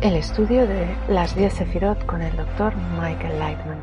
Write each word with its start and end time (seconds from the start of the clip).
El 0.00 0.14
estudio 0.14 0.64
de 0.64 0.96
las 1.08 1.34
10 1.34 1.52
Sefirot 1.52 2.06
con 2.06 2.22
el 2.22 2.36
Dr. 2.36 2.72
Michael 3.00 3.36
Lightman. 3.36 3.82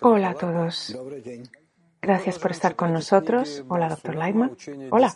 Hola 0.00 0.30
a 0.30 0.34
todos. 0.34 0.98
Gracias 2.02 2.38
por 2.40 2.50
estar 2.50 2.74
con 2.74 2.92
nosotros. 2.92 3.64
Hola, 3.68 3.88
Dr. 3.90 4.16
Lightman. 4.16 4.56
Hola. 4.90 5.14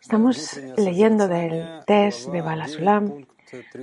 Estamos 0.00 0.60
leyendo 0.76 1.26
del 1.26 1.80
test 1.86 2.30
de 2.30 2.42
Balasulam, 2.42 3.26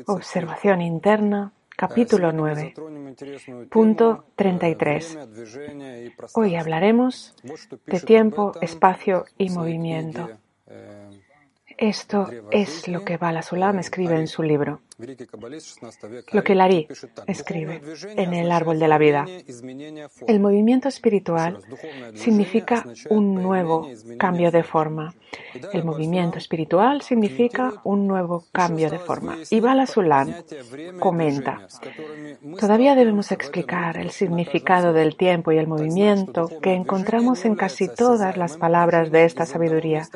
Observación 0.06 0.82
Interna, 0.82 1.52
capítulo 1.76 2.32
9, 2.32 2.74
punto 3.70 4.28
33. 4.36 5.18
Hoy 6.36 6.56
hablaremos 6.56 7.36
de 7.86 8.00
tiempo, 8.00 8.54
espacio 8.62 9.26
y 9.38 9.50
movimiento. 9.50 10.30
Esto 11.84 12.30
es 12.50 12.88
lo 12.88 13.04
que 13.04 13.18
Bala 13.18 13.42
Sulam 13.42 13.78
escribe 13.78 14.16
en 14.16 14.28
su 14.28 14.42
libro, 14.42 14.80
lo 16.32 16.42
que 16.42 16.56
Lari 16.56 16.88
escribe 17.28 17.82
en 18.16 18.34
El 18.34 18.54
Árbol 18.54 18.80
de 18.80 18.88
la 18.88 18.98
Vida. 18.98 19.26
El 20.26 20.40
movimiento 20.40 20.88
espiritual 20.88 21.60
significa 22.16 22.86
un 23.10 23.36
nuevo 23.36 23.90
cambio 24.18 24.50
de 24.50 24.64
forma. 24.64 25.14
El 25.74 25.84
movimiento 25.84 26.38
espiritual 26.38 27.02
significa 27.02 27.74
un 27.84 28.08
nuevo 28.08 28.46
cambio 28.54 28.90
de 28.90 29.00
forma. 29.00 29.38
Y 29.50 29.60
Bala 29.60 29.86
Sulam 29.86 30.34
comenta, 31.00 31.68
todavía 32.62 32.96
debemos 32.96 33.34
explicar 33.34 33.98
el 33.98 34.12
significado 34.12 34.94
del 34.94 35.18
tiempo 35.18 35.52
y 35.52 35.58
el 35.58 35.68
movimiento 35.68 36.50
que 36.62 36.76
encontramos 36.76 37.44
en 37.44 37.56
casi 37.56 37.90
todas 37.90 38.38
las 38.38 38.56
palabras 38.56 39.12
de 39.12 39.26
esta 39.26 39.46
sabiduría. 39.46 40.08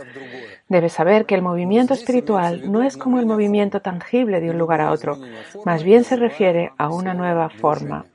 Debes 0.69 0.93
saber 0.93 1.25
que 1.25 1.35
el 1.35 1.41
movimiento 1.41 1.93
espiritual 1.93 2.69
no 2.71 2.83
es 2.83 2.97
como 2.97 3.19
el 3.19 3.25
movimiento 3.25 3.81
tangible 3.81 4.41
de 4.41 4.49
un 4.49 4.57
lugar 4.57 4.81
a 4.81 4.91
otro, 4.91 5.17
más 5.63 5.83
bien 5.83 6.03
se 6.03 6.17
refiere 6.17 6.71
a 6.77 6.89
una 6.89 7.13
nueva 7.13 7.49
forma. 7.49 8.05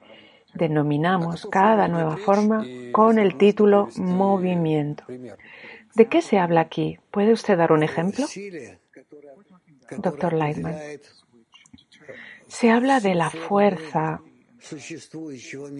Denominamos 0.52 1.46
cada 1.46 1.88
nueva 1.88 2.18
forma 2.18 2.66
con 2.92 3.18
el 3.18 3.36
título 3.38 3.88
movimiento. 3.96 5.04
¿De 5.94 6.08
qué 6.08 6.20
se 6.20 6.38
habla 6.38 6.60
aquí? 6.60 6.98
¿Puede 7.10 7.32
usted 7.32 7.56
dar 7.56 7.72
un 7.72 7.82
ejemplo? 7.82 8.26
Doctor 9.98 10.34
Lightman. 10.34 10.76
Se 12.48 12.70
habla 12.70 13.00
de 13.00 13.14
la 13.14 13.30
fuerza 13.30 14.20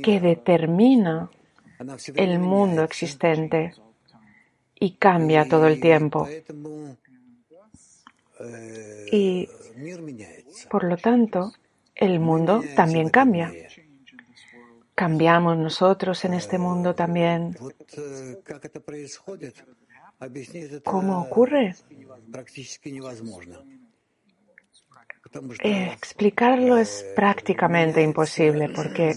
que 0.02 0.20
determina 0.20 1.30
el 2.14 2.38
mundo 2.38 2.82
existente 2.82 3.74
y 4.82 4.96
cambia 4.96 5.48
todo 5.48 5.68
el 5.68 5.78
tiempo. 5.80 6.28
Y 9.12 9.48
por 10.68 10.82
lo 10.82 10.96
tanto, 10.96 11.52
el 11.94 12.18
mundo 12.18 12.64
también 12.74 13.08
cambia. 13.08 13.52
Cambiamos 14.96 15.56
nosotros 15.56 16.24
en 16.24 16.34
este 16.34 16.58
mundo 16.58 16.96
también. 16.96 17.56
¿Cómo 20.84 21.20
ocurre? 21.20 21.76
explicarlo 25.62 26.76
es 26.76 27.06
prácticamente 27.14 28.02
imposible 28.02 28.68
porque 28.68 29.16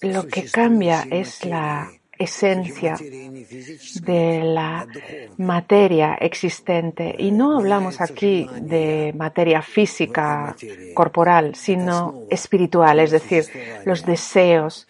lo 0.00 0.26
que 0.28 0.44
cambia 0.50 1.06
es 1.10 1.44
la 1.44 1.90
esencia 2.18 2.96
de 2.96 4.42
la 4.44 4.86
materia 5.38 6.14
existente. 6.14 7.14
Y 7.18 7.30
no 7.30 7.58
hablamos 7.58 8.00
aquí 8.00 8.48
de 8.60 9.12
materia 9.16 9.62
física, 9.62 10.56
corporal, 10.94 11.54
sino 11.54 12.22
espiritual, 12.30 13.00
es 13.00 13.10
decir, 13.10 13.44
los 13.84 14.04
deseos 14.04 14.86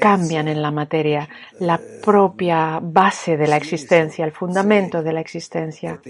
cambian 0.00 0.48
en 0.48 0.60
la 0.60 0.70
materia, 0.70 1.28
la 1.60 1.80
propia 2.04 2.78
base 2.82 3.36
de 3.36 3.46
la 3.46 3.56
existencia, 3.56 4.24
el 4.24 4.32
fundamento 4.32 5.02
de 5.02 5.12
la 5.12 5.20
existencia. 5.20 6.00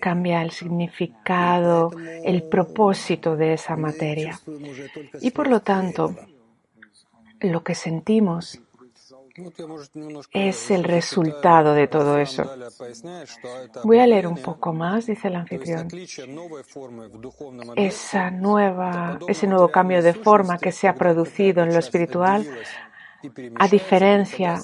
Cambia 0.00 0.42
el 0.42 0.50
significado, 0.50 1.92
el 2.24 2.42
propósito 2.42 3.36
de 3.36 3.54
esa 3.54 3.76
materia. 3.76 4.38
Y 5.20 5.30
por 5.30 5.48
lo 5.48 5.60
tanto, 5.60 6.14
lo 7.40 7.62
que 7.62 7.74
sentimos 7.74 8.60
es 10.32 10.70
el 10.70 10.84
resultado 10.84 11.74
de 11.74 11.88
todo 11.88 12.18
eso. 12.18 12.44
Voy 13.82 13.98
a 13.98 14.06
leer 14.06 14.26
un 14.26 14.36
poco 14.36 14.72
más, 14.72 15.06
dice 15.06 15.28
el 15.28 15.36
anfitrión. 15.36 15.88
Esa 17.76 18.30
nueva, 18.30 19.18
ese 19.26 19.46
nuevo 19.46 19.68
cambio 19.68 20.02
de 20.02 20.14
forma 20.14 20.58
que 20.58 20.70
se 20.70 20.86
ha 20.86 20.94
producido 20.94 21.62
en 21.64 21.72
lo 21.72 21.78
espiritual 21.78 22.46
a 23.56 23.68
diferencia 23.68 24.60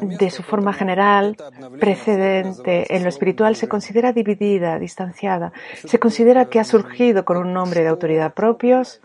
de 0.00 0.30
su 0.30 0.42
forma 0.42 0.72
general 0.72 1.36
precedente 1.80 2.94
en 2.94 3.02
lo 3.02 3.08
espiritual, 3.08 3.56
se 3.56 3.68
considera 3.68 4.12
dividida, 4.12 4.78
distanciada. 4.78 5.52
Se 5.84 5.98
considera 5.98 6.46
que 6.46 6.60
ha 6.60 6.64
surgido 6.64 7.24
con 7.24 7.36
un 7.36 7.52
nombre 7.52 7.82
de 7.82 7.88
autoridad 7.88 8.34
propios, 8.34 9.00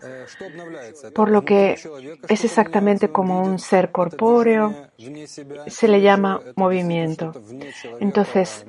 por 1.14 1.30
lo 1.30 1.44
que 1.44 1.76
es 2.28 2.44
exactamente 2.44 3.08
como 3.08 3.42
un 3.42 3.58
ser 3.58 3.90
corpóreo. 3.90 4.74
Se 5.66 5.88
le 5.88 6.00
llama 6.00 6.40
movimiento. 6.56 7.32
Entonces, 8.00 8.66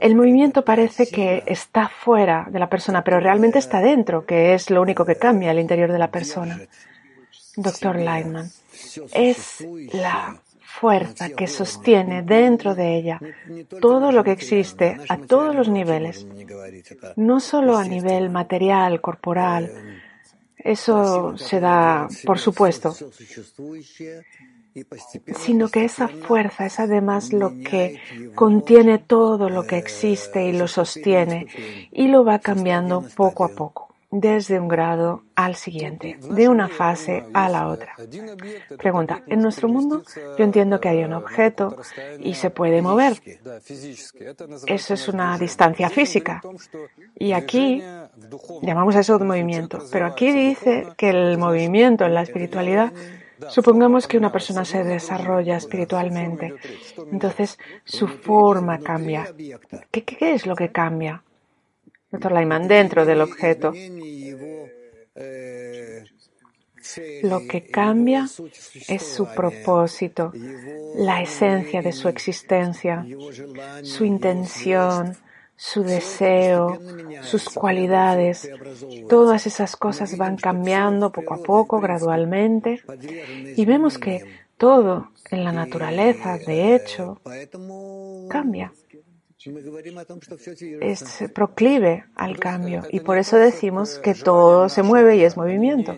el 0.00 0.14
movimiento 0.14 0.64
parece 0.64 1.08
que 1.08 1.42
está 1.46 1.88
fuera 1.88 2.46
de 2.50 2.58
la 2.58 2.68
persona, 2.68 3.02
pero 3.02 3.20
realmente 3.20 3.58
está 3.58 3.80
dentro, 3.80 4.24
que 4.24 4.54
es 4.54 4.70
lo 4.70 4.82
único 4.82 5.04
que 5.04 5.16
cambia 5.16 5.50
al 5.50 5.58
interior 5.58 5.90
de 5.92 5.98
la 5.98 6.10
persona. 6.10 6.60
Doctor 7.56 7.96
Lightman 7.96 8.50
es 9.12 9.66
la 9.92 10.40
fuerza 10.70 11.30
que 11.30 11.46
sostiene 11.46 12.22
dentro 12.22 12.74
de 12.74 12.96
ella 12.96 13.20
todo 13.80 14.12
lo 14.12 14.22
que 14.22 14.32
existe 14.32 14.96
a 15.08 15.18
todos 15.18 15.54
los 15.54 15.68
niveles, 15.68 16.26
no 17.16 17.40
solo 17.40 17.76
a 17.76 17.84
nivel 17.84 18.30
material, 18.30 19.00
corporal, 19.00 19.70
eso 20.56 21.36
se 21.36 21.60
da 21.60 22.08
por 22.24 22.38
supuesto, 22.38 22.94
sino 25.36 25.68
que 25.68 25.84
esa 25.84 26.08
fuerza 26.08 26.66
es 26.66 26.78
además 26.78 27.32
lo 27.32 27.50
que 27.62 28.00
contiene 28.34 28.98
todo 28.98 29.50
lo 29.50 29.66
que 29.66 29.78
existe 29.78 30.46
y 30.46 30.52
lo 30.52 30.68
sostiene 30.68 31.48
y 31.90 32.08
lo 32.08 32.24
va 32.24 32.38
cambiando 32.38 33.02
poco 33.16 33.44
a 33.44 33.48
poco 33.48 33.89
desde 34.10 34.58
un 34.58 34.68
grado 34.68 35.22
al 35.36 35.54
siguiente, 35.54 36.18
de 36.30 36.48
una 36.48 36.68
fase 36.68 37.24
a 37.32 37.48
la 37.48 37.68
otra. 37.68 37.94
Pregunta, 38.76 39.22
en 39.26 39.40
nuestro 39.40 39.68
mundo 39.68 40.02
yo 40.36 40.44
entiendo 40.44 40.80
que 40.80 40.88
hay 40.88 41.04
un 41.04 41.12
objeto 41.12 41.76
y 42.18 42.34
se 42.34 42.50
puede 42.50 42.82
mover. 42.82 43.14
Eso 44.66 44.94
es 44.94 45.08
una 45.08 45.38
distancia 45.38 45.88
física. 45.90 46.42
Y 47.16 47.32
aquí 47.32 47.82
llamamos 48.62 48.96
a 48.96 49.00
eso 49.00 49.18
movimiento. 49.20 49.78
Pero 49.92 50.06
aquí 50.06 50.32
dice 50.32 50.88
que 50.96 51.10
el 51.10 51.38
movimiento 51.38 52.04
en 52.04 52.14
la 52.14 52.22
espiritualidad 52.22 52.92
Supongamos 53.48 54.06
que 54.06 54.18
una 54.18 54.30
persona 54.30 54.64
se 54.64 54.84
desarrolla 54.84 55.56
espiritualmente, 55.56 56.54
entonces 57.10 57.58
su 57.84 58.06
forma 58.06 58.78
cambia. 58.80 59.32
¿Qué, 59.90 60.04
qué 60.04 60.34
es 60.34 60.46
lo 60.46 60.54
que 60.54 60.70
cambia? 60.70 61.22
Doctor 62.10 62.32
Lyman, 62.32 62.66
dentro 62.66 63.06
del 63.06 63.20
objeto. 63.20 63.72
Lo 67.22 67.46
que 67.46 67.66
cambia 67.66 68.26
es 68.88 69.02
su 69.02 69.26
propósito, 69.26 70.32
la 70.96 71.22
esencia 71.22 71.82
de 71.82 71.92
su 71.92 72.08
existencia, 72.08 73.06
su 73.82 74.04
intención, 74.04 75.16
su 75.54 75.84
deseo, 75.84 76.80
sus 77.22 77.48
cualidades. 77.50 78.50
Todas 79.08 79.46
esas 79.46 79.76
cosas 79.76 80.16
van 80.16 80.36
cambiando 80.36 81.12
poco 81.12 81.34
a 81.34 81.42
poco, 81.42 81.80
gradualmente, 81.80 82.82
y 83.56 83.64
vemos 83.66 83.98
que 83.98 84.24
todo 84.56 85.12
en 85.30 85.44
la 85.44 85.52
naturaleza, 85.52 86.38
de 86.38 86.74
hecho, 86.74 87.20
cambia 88.28 88.72
es 90.80 91.24
proclive 91.34 92.04
al 92.14 92.38
cambio 92.38 92.82
y 92.90 93.00
por 93.00 93.16
eso 93.16 93.38
decimos 93.38 93.98
que 93.98 94.14
todo 94.14 94.68
se 94.68 94.82
mueve 94.82 95.16
y 95.16 95.24
es 95.24 95.36
movimiento. 95.36 95.96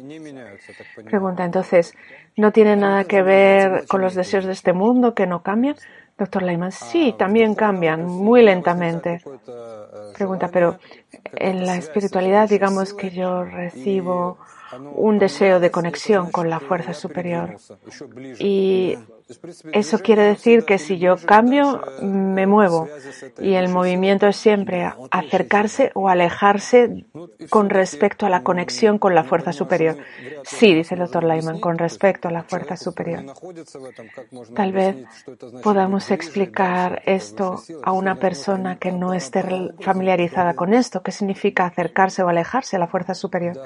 Pregunta, 1.04 1.44
entonces, 1.44 1.94
¿no 2.36 2.52
tiene 2.52 2.76
nada 2.76 3.04
que 3.04 3.22
ver 3.22 3.86
con 3.88 4.00
los 4.00 4.14
deseos 4.14 4.44
de 4.44 4.52
este 4.52 4.72
mundo 4.72 5.14
que 5.14 5.26
no 5.26 5.42
cambian? 5.42 5.74
Doctor 6.16 6.42
Leiman, 6.42 6.70
sí, 6.70 7.14
también 7.18 7.56
cambian 7.56 8.04
muy 8.04 8.42
lentamente. 8.42 9.20
Pregunta, 10.14 10.48
pero 10.52 10.78
en 11.34 11.66
la 11.66 11.76
espiritualidad 11.76 12.48
digamos 12.48 12.94
que 12.94 13.10
yo 13.10 13.44
recibo 13.44 14.38
un 14.94 15.18
deseo 15.18 15.58
de 15.58 15.70
conexión 15.70 16.30
con 16.30 16.48
la 16.48 16.60
fuerza 16.60 16.94
superior 16.94 17.56
y 18.38 18.96
eso 19.72 19.98
quiere 19.98 20.22
decir 20.22 20.64
que 20.64 20.78
si 20.78 20.98
yo 20.98 21.16
cambio, 21.16 21.80
me 22.02 22.46
muevo. 22.46 22.88
Y 23.38 23.54
el 23.54 23.68
movimiento 23.68 24.26
es 24.26 24.36
siempre 24.36 24.90
acercarse 25.10 25.90
o 25.94 26.08
alejarse 26.08 27.04
con 27.50 27.70
respecto 27.70 28.26
a 28.26 28.30
la 28.30 28.42
conexión 28.42 28.98
con 28.98 29.14
la 29.14 29.24
fuerza 29.24 29.52
superior. 29.52 29.96
Sí, 30.44 30.74
dice 30.74 30.94
el 30.94 31.00
doctor 31.00 31.24
Lyman, 31.24 31.60
con 31.60 31.78
respecto 31.78 32.28
a 32.28 32.30
la 32.30 32.42
fuerza 32.42 32.76
superior. 32.76 33.24
Tal 34.54 34.72
vez 34.72 34.96
podamos 35.62 36.10
explicar 36.10 37.02
esto 37.06 37.62
a 37.82 37.92
una 37.92 38.16
persona 38.16 38.76
que 38.76 38.92
no 38.92 39.14
esté 39.14 39.42
familiarizada 39.80 40.54
con 40.54 40.74
esto. 40.74 41.02
¿Qué 41.02 41.12
significa 41.12 41.66
acercarse 41.66 42.22
o 42.22 42.28
alejarse 42.28 42.76
a 42.76 42.78
la 42.78 42.86
fuerza 42.86 43.14
superior? 43.14 43.56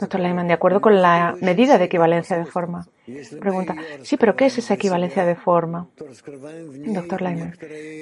Doctor 0.00 0.20
Lyman, 0.20 0.48
de 0.48 0.54
acuerdo 0.54 0.80
con 0.80 1.00
la 1.00 1.34
medida 1.40 1.78
de 1.78 1.84
equivalencia 1.84 2.36
de 2.36 2.46
forma. 2.46 2.86
Pregunta, 3.38 3.76
sí, 4.02 4.16
pero 4.16 4.34
¿qué 4.34 4.46
es 4.46 4.58
equivalencia 4.70 5.24
de 5.24 5.34
forma? 5.34 5.88
Doctor 5.96 7.22
Lyman, 7.22 7.56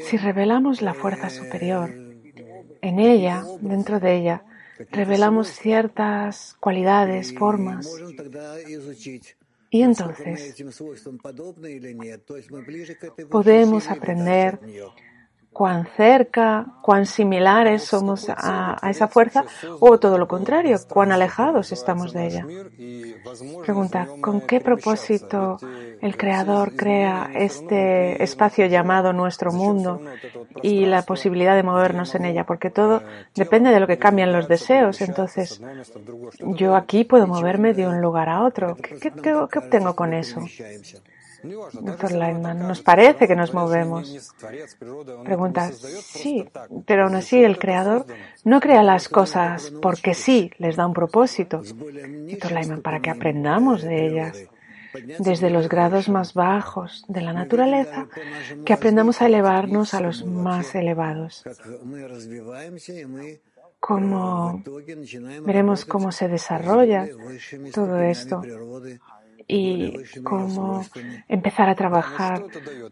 si 0.05 0.17
revelamos 0.17 0.83
la 0.83 0.95
fuerza 0.95 1.29
superior, 1.31 1.91
en 2.81 2.99
ella, 2.99 3.45
dentro 3.61 3.99
de 4.01 4.17
ella, 4.17 4.45
revelamos 4.91 5.49
ciertas 5.49 6.55
cualidades, 6.61 7.35
formas. 7.35 7.89
Y 9.71 9.83
entonces 9.83 10.55
podemos 13.31 13.89
aprender 13.89 14.61
cuán 15.53 15.87
cerca, 15.97 16.67
cuán 16.81 17.07
similares 17.07 17.85
somos 17.85 18.29
a, 18.29 18.79
esa 18.89 19.09
fuerza 19.09 19.45
o 19.81 19.99
todo 19.99 20.17
lo 20.19 20.27
contrario, 20.27 20.77
cuán 20.89 21.13
alejados 21.13 21.73
estamos 21.73 22.13
de 22.13 22.27
ella. 22.27 22.47
Pregunta, 23.63 24.09
¿con 24.21 24.41
qué 24.41 24.61
propósito 24.61 25.59
el 26.01 26.17
Creador 26.17 26.75
crea 26.75 27.31
este 27.35 28.23
espacio 28.23 28.67
llamado 28.67 29.13
nuestro 29.13 29.53
mundo 29.53 30.01
y 30.63 30.87
la 30.87 31.03
posibilidad 31.03 31.55
de 31.55 31.63
movernos 31.63 32.15
en 32.15 32.25
ella? 32.25 32.45
Porque 32.45 32.71
todo 32.71 33.03
depende 33.35 33.71
de 33.71 33.81
lo 33.81 33.87
que 33.87 33.99
cambian 33.99 34.33
los 34.33 34.49
deseos. 34.49 35.01
Entonces, 35.03 35.61
yo 36.41 36.75
aquí 36.75 37.05
puedo 37.05 37.27
moverme 37.27 37.75
de 37.75 37.87
un 37.87 38.01
lugar 38.01 38.29
a 38.29 38.43
otro. 38.43 38.77
qué, 38.77 39.13
qué 39.13 39.35
obtengo 39.35 39.95
con 39.95 40.15
eso? 40.15 40.41
Doctor 41.43 42.13
Lyman, 42.13 42.59
nos 42.59 42.83
parece 42.83 43.27
que 43.27 43.35
nos 43.35 43.53
movemos. 43.53 44.35
Pregunta, 45.25 45.71
sí, 45.73 46.49
pero 46.87 47.05
aún 47.05 47.15
así 47.17 47.43
el 47.43 47.59
Creador 47.59 48.07
no 48.45 48.61
crea 48.61 48.83
las 48.83 49.09
cosas 49.09 49.73
porque 49.83 50.15
sí, 50.15 50.51
les 50.59 50.77
da 50.77 50.87
un 50.87 50.93
propósito. 50.93 51.63
Doctor 51.63 52.53
Lyman, 52.53 52.83
para 52.83 53.01
que 53.01 53.11
aprendamos 53.11 53.83
de 53.83 54.07
ellas 54.07 54.39
desde 55.19 55.51
los 55.51 55.69
grados 55.69 56.09
más 56.09 56.35
bajos 56.35 57.05
de 57.09 57.23
la 57.23 57.33
naturaleza, 57.33 58.09
que 58.65 58.73
aprendamos 58.73 59.23
a 59.23 59.27
elevarnos 59.27 59.95
a 59.95 60.01
los 60.01 60.25
más 60.25 60.75
elevados. 60.75 61.45
Como 63.81 64.63
veremos 65.45 65.85
cómo 65.85 66.13
se 66.13 66.29
desarrolla 66.29 67.09
todo 67.73 68.01
esto 68.01 68.43
y 69.49 69.95
cómo 70.23 70.85
empezar 71.29 71.69
a 71.69 71.75
trabajar 71.75 72.45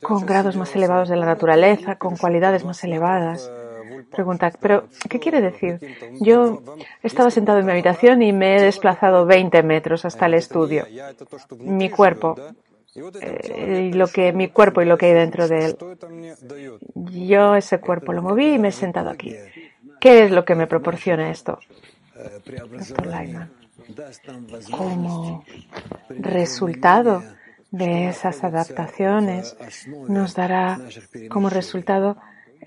con 0.02 0.26
grados 0.26 0.56
más 0.56 0.74
elevados 0.74 1.08
de 1.08 1.16
la 1.16 1.26
naturaleza, 1.26 1.96
con 1.96 2.16
cualidades 2.16 2.64
más 2.64 2.82
elevadas. 2.84 3.50
Pregunta, 4.10 4.50
pero 4.60 4.88
¿qué 5.08 5.18
quiere 5.18 5.40
decir? 5.40 5.78
Yo 6.20 6.62
estaba 7.02 7.30
sentado 7.30 7.58
en 7.58 7.66
mi 7.66 7.72
habitación 7.72 8.22
y 8.22 8.32
me 8.32 8.56
he 8.56 8.62
desplazado 8.62 9.26
20 9.26 9.62
metros 9.62 10.04
hasta 10.04 10.26
el 10.26 10.34
estudio. 10.34 10.86
Mi 11.58 11.90
cuerpo, 11.90 12.36
eh, 13.20 13.90
lo 13.94 14.08
que 14.08 14.32
mi 14.32 14.48
cuerpo 14.48 14.82
y 14.82 14.86
lo 14.86 14.98
que 14.98 15.06
hay 15.06 15.14
dentro 15.14 15.46
de 15.48 15.66
él. 15.66 15.76
Yo 16.94 17.54
ese 17.54 17.78
cuerpo 17.78 18.12
lo 18.12 18.22
moví 18.22 18.54
y 18.54 18.58
me 18.58 18.68
he 18.68 18.72
sentado 18.72 19.10
aquí. 19.10 19.34
¿Qué 20.00 20.24
es 20.24 20.30
lo 20.30 20.44
que 20.44 20.54
me 20.54 20.66
proporciona 20.66 21.30
esto? 21.30 21.58
Doctor 22.44 23.06
Lyman 23.06 23.59
como 24.70 25.44
resultado 26.08 27.22
de 27.70 28.08
esas 28.08 28.42
adaptaciones 28.42 29.56
nos 30.08 30.34
dará 30.34 30.80
como 31.28 31.50
resultado 31.50 32.16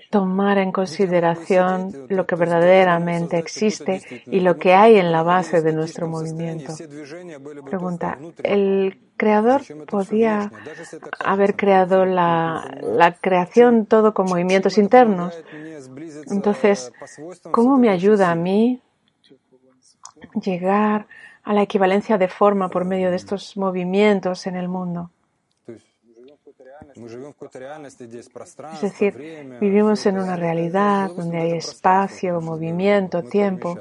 tomar 0.10 0.58
en 0.58 0.72
consideración 0.72 2.08
lo 2.10 2.26
que 2.26 2.36
verdaderamente 2.36 3.38
existe 3.38 4.02
y 4.26 4.40
lo 4.40 4.58
que 4.58 4.74
hay 4.74 4.98
en 4.98 5.12
la 5.12 5.24
base 5.24 5.62
de 5.62 5.74
nuestro 5.74 6.08
movimiento. 6.08 6.74
Pregunta, 7.66 8.18
¿el 8.44 9.00
creador 9.18 9.62
podía 9.86 10.52
haber 11.24 11.56
creado 11.56 12.06
la, 12.06 12.80
la 12.82 13.14
creación 13.14 13.86
todo 13.86 14.14
con 14.14 14.28
movimientos 14.28 14.78
internos? 14.78 15.36
Entonces, 16.28 16.92
¿cómo 17.52 17.78
me 17.78 17.90
ayuda 17.90 18.32
a 18.32 18.36
mí 18.36 18.82
llegar 20.42 21.08
a 21.44 21.54
la 21.54 21.62
equivalencia 21.62 22.18
de 22.18 22.28
forma 22.28 22.70
por 22.70 22.86
medio 22.86 23.10
de 23.10 23.18
estos 23.18 23.58
movimientos 23.58 24.48
en 24.48 24.56
el 24.56 24.68
mundo. 24.70 25.10
Es 28.74 28.82
decir, 28.82 29.58
vivimos 29.60 30.06
en 30.06 30.20
una 30.20 30.36
realidad 30.36 31.12
donde 31.16 31.38
hay 31.38 31.52
espacio, 31.54 32.40
movimiento, 32.42 33.24
tiempo. 33.24 33.78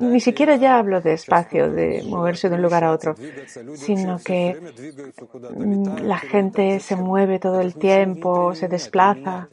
ni 0.00 0.20
siquiera 0.20 0.56
ya 0.56 0.78
hablo 0.78 1.00
de 1.00 1.14
espacio, 1.14 1.70
de 1.70 2.04
moverse 2.06 2.48
de 2.48 2.56
un 2.56 2.62
lugar 2.62 2.84
a 2.84 2.92
otro, 2.92 3.14
sino 3.74 4.18
que 4.18 4.60
la 6.02 6.18
gente 6.18 6.80
se 6.80 6.96
mueve 6.96 7.38
todo 7.38 7.60
el 7.60 7.74
tiempo, 7.74 8.54
se 8.54 8.68
desplaza. 8.68 9.48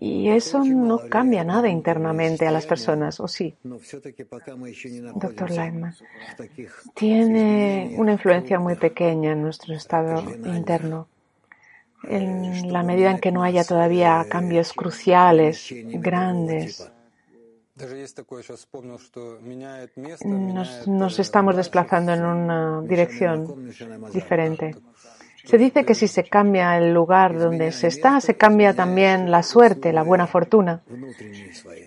Y 0.00 0.28
eso 0.28 0.64
no 0.64 1.08
cambia 1.08 1.44
nada 1.44 1.68
internamente 1.68 2.46
a 2.46 2.50
las 2.50 2.66
personas, 2.66 3.20
¿o 3.20 3.28
sí? 3.28 3.54
Doctor 5.14 5.50
Lightman, 5.50 5.94
tiene 6.94 7.94
una 7.96 8.12
influencia 8.12 8.58
muy 8.58 8.76
pequeña 8.76 9.32
en 9.32 9.42
nuestro 9.42 9.74
estado 9.74 10.22
interno. 10.44 11.08
En 12.04 12.72
la 12.72 12.82
medida 12.82 13.10
en 13.10 13.18
que 13.18 13.32
no 13.32 13.42
haya 13.42 13.64
todavía 13.64 14.24
cambios 14.28 14.72
cruciales, 14.72 15.68
grandes, 15.72 16.90
nos, 20.24 20.88
nos 20.88 21.18
estamos 21.18 21.56
desplazando 21.56 22.12
en 22.12 22.24
una 22.24 22.82
dirección 22.82 23.70
diferente. 24.12 24.76
Se 25.44 25.56
dice 25.56 25.84
que 25.84 25.94
si 25.94 26.08
se 26.08 26.24
cambia 26.24 26.76
el 26.76 26.92
lugar 26.92 27.38
donde 27.38 27.72
se 27.72 27.86
está, 27.86 28.20
se 28.20 28.36
cambia 28.36 28.74
también 28.74 29.30
la 29.30 29.42
suerte, 29.42 29.92
la 29.92 30.02
buena 30.02 30.26
fortuna. 30.26 30.82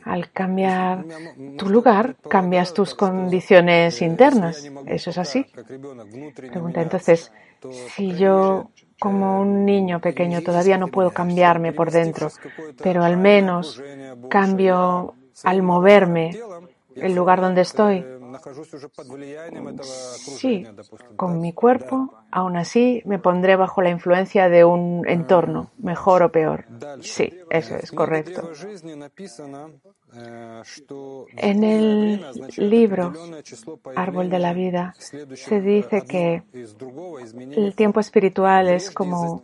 Al 0.04 0.32
cambiar 0.32 1.06
tu 1.58 1.70
lugar, 1.70 2.16
cambias 2.28 2.74
tus 2.74 2.96
condiciones 2.96 4.02
internas. 4.02 4.68
¿Eso 4.88 5.12
es 5.12 5.18
así? 5.18 5.46
Pregunta, 6.36 6.82
entonces, 6.82 7.32
si 7.96 8.16
yo 8.16 8.72
como 9.00 9.42
un 9.42 9.66
niño 9.66 10.00
pequeño 10.00 10.42
todavía 10.42 10.78
no 10.78 10.88
puedo 10.88 11.12
cambiarme 11.12 11.74
por 11.74 11.92
dentro, 11.92 12.32
pero 12.84 13.04
al 13.04 13.18
menos 13.18 13.82
cambio 14.30 15.16
al 15.44 15.64
moverme 15.64 16.38
el 16.96 17.16
lugar 17.16 17.42
donde 17.42 17.62
estoy, 17.62 18.06
Sí, 20.38 20.66
con 21.16 21.42
mi 21.42 21.54
cuerpo, 21.54 22.14
aún 22.32 22.58
así 22.58 23.02
me 23.06 23.20
pondré 23.20 23.56
bajo 23.56 23.82
la 23.82 23.90
influencia 23.90 24.50
de 24.50 24.64
un 24.64 25.08
entorno, 25.08 25.72
mejor 25.78 26.24
o 26.24 26.32
peor. 26.32 26.66
Sí, 27.02 27.32
eso 27.50 27.76
es 27.76 27.92
correcto. 27.92 28.50
En 30.14 31.64
el 31.64 32.26
libro 32.58 33.14
Árbol 33.96 34.30
de 34.30 34.40
la 34.40 34.54
Vida 34.54 34.94
se 34.98 35.62
dice 35.62 36.04
que 36.04 36.44
el 36.54 37.76
tiempo 37.76 38.02
espiritual 38.02 38.68
es 38.68 38.92
como 38.92 39.42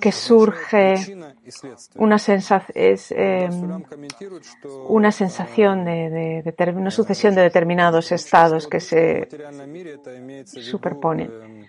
que 0.00 0.10
surge 0.10 1.14
una, 1.96 2.16
em, 3.10 3.82
una 4.86 5.12
sensación 5.12 5.84
de, 5.84 6.42
de, 6.44 6.72
una 6.74 6.90
sucesión 6.90 7.34
de 7.34 7.42
determinados 7.42 8.10
estados 8.10 8.66
que 8.66 8.80
se 8.80 9.28
superponen. 10.46 11.68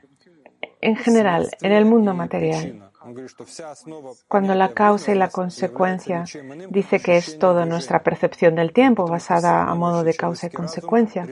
En 0.81 0.95
general, 0.95 1.49
en 1.61 1.73
el 1.73 1.83
mundo 1.83 2.13
material, 2.13 2.88
cuando 4.27 4.55
la 4.55 4.73
causa 4.73 5.11
y 5.11 5.15
la 5.15 5.29
consecuencia 5.29 6.25
dice 6.69 6.99
que 6.99 7.17
es 7.17 7.39
toda 7.39 7.65
nuestra 7.65 8.03
percepción 8.03 8.55
del 8.55 8.73
tiempo 8.73 9.07
basada 9.07 9.63
a 9.63 9.75
modo 9.75 10.03
de 10.03 10.13
causa 10.13 10.47
y 10.47 10.49
consecuencia, 10.49 11.25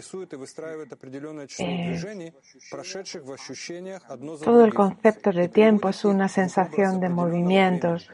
eh, 1.60 2.32
todo 4.44 4.64
el 4.64 4.74
concepto 4.74 5.32
de 5.32 5.50
tiempo 5.50 5.90
es 5.90 6.06
una 6.06 6.30
sensación 6.30 7.00
de 7.00 7.10
movimientos 7.10 8.10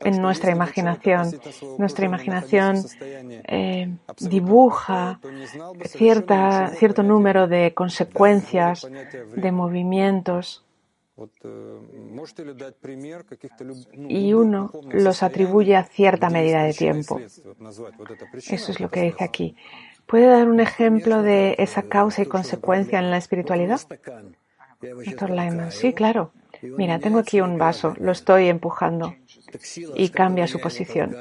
en 0.00 0.20
nuestra 0.20 0.50
imaginación. 0.50 1.30
Nuestra 1.78 2.06
imaginación 2.06 2.76
eh, 3.00 3.94
dibuja 4.18 5.20
cierta, 5.84 6.68
cierto 6.70 7.02
número 7.02 7.46
de 7.46 7.72
consecuencias, 7.74 8.88
de 9.36 9.52
movimientos 9.52 10.64
y 14.08 14.32
uno 14.32 14.70
los 14.90 15.22
atribuye 15.22 15.76
a 15.76 15.84
cierta 15.84 16.30
medida 16.30 16.62
de 16.62 16.72
tiempo. 16.72 17.20
Eso 18.48 18.72
es 18.72 18.80
lo 18.80 18.90
que 18.90 19.02
dice 19.02 19.24
aquí. 19.24 19.56
¿Puede 20.06 20.26
dar 20.26 20.48
un 20.48 20.60
ejemplo 20.60 21.22
de 21.22 21.54
esa 21.58 21.82
causa 21.82 22.22
y 22.22 22.26
consecuencia 22.26 22.98
en 22.98 23.10
la 23.10 23.16
espiritualidad? 23.16 23.80
Doctor 24.80 25.30
Lyman, 25.30 25.70
sí, 25.70 25.92
claro. 25.92 26.32
Mira, 26.62 26.98
tengo 26.98 27.18
aquí 27.18 27.40
un 27.40 27.58
vaso, 27.58 27.94
lo 27.98 28.12
estoy 28.12 28.48
empujando 28.48 29.14
y 29.94 30.10
cambia 30.10 30.46
su 30.46 30.60
posición. 30.60 31.16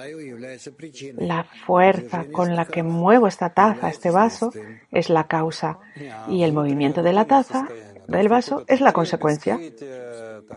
La 1.17 1.43
fuerza 1.43 2.25
con 2.31 2.55
la 2.55 2.65
que 2.65 2.83
muevo 2.83 3.27
esta 3.27 3.51
taza, 3.51 3.89
este 3.89 4.11
vaso, 4.11 4.51
es 4.91 5.09
la 5.09 5.27
causa 5.27 5.79
y 6.27 6.43
el 6.43 6.53
movimiento 6.53 7.03
de 7.03 7.13
la 7.13 7.25
taza, 7.25 7.67
del 8.09 8.29
vaso, 8.29 8.63
es 8.67 8.81
la 8.81 8.93
consecuencia. 8.93 9.59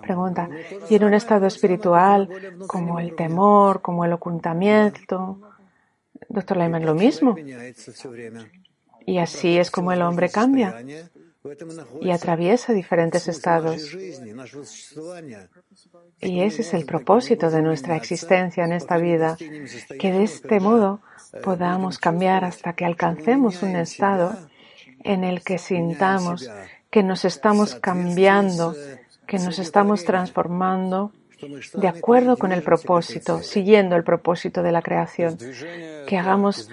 Pregunta, 0.00 0.48
¿y 0.88 0.94
en 0.94 1.04
un 1.04 1.14
estado 1.14 1.46
espiritual 1.46 2.28
como 2.66 2.98
el 2.98 3.14
temor, 3.14 3.82
como 3.82 4.04
el 4.04 4.12
ocultamiento? 4.12 5.38
Doctor 6.28 6.56
Lyman, 6.56 6.86
lo 6.86 6.94
mismo. 6.94 7.36
Y 9.04 9.18
así 9.18 9.58
es 9.58 9.70
como 9.70 9.92
el 9.92 10.02
hombre 10.02 10.30
cambia 10.30 10.82
y 12.00 12.10
atraviesa 12.10 12.72
diferentes 12.72 13.26
estados. 13.28 13.96
Y 16.20 16.40
ese 16.40 16.62
es 16.62 16.74
el 16.74 16.86
propósito 16.86 17.50
de 17.50 17.62
nuestra 17.62 17.96
existencia 17.96 18.64
en 18.64 18.72
esta 18.72 18.96
vida, 18.96 19.36
que 19.98 20.12
de 20.12 20.22
este 20.22 20.60
modo 20.60 21.00
podamos 21.42 21.98
cambiar 21.98 22.44
hasta 22.44 22.74
que 22.74 22.84
alcancemos 22.84 23.62
un 23.62 23.76
estado 23.76 24.36
en 25.02 25.24
el 25.24 25.42
que 25.42 25.58
sintamos 25.58 26.48
que 26.92 27.02
nos 27.02 27.24
estamos 27.24 27.74
cambiando, 27.74 28.76
que 29.26 29.38
nos 29.38 29.58
estamos 29.58 30.04
transformando 30.04 31.10
de 31.74 31.88
acuerdo 31.88 32.36
con 32.36 32.52
el 32.52 32.62
propósito, 32.62 33.42
siguiendo 33.42 33.96
el 33.96 34.04
propósito 34.04 34.62
de 34.62 34.72
la 34.72 34.82
creación, 34.82 35.38
que 36.06 36.18
hagamos 36.18 36.68